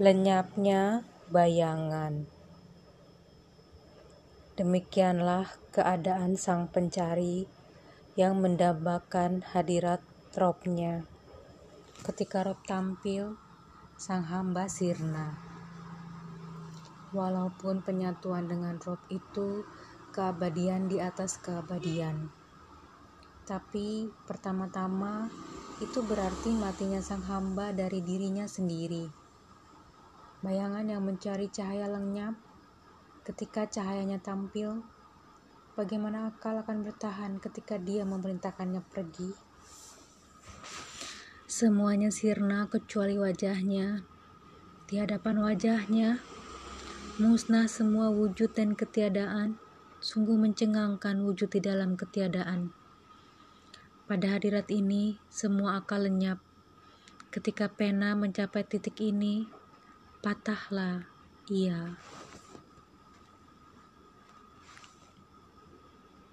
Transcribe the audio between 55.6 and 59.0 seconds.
akal lenyap. Ketika pena mencapai titik